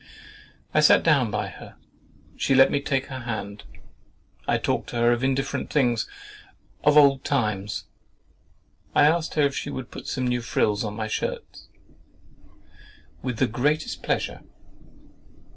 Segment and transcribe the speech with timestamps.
[0.73, 1.75] I sat down by her;
[2.35, 3.65] she let me take her hand;
[4.47, 6.07] I talked to her of indifferent things,
[6.81, 7.83] and of old times.
[8.95, 14.01] I asked her if she would put some new frills on my shirts?—"With the greatest
[14.01, 14.41] pleasure."